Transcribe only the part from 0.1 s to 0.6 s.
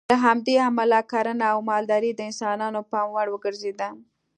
همدې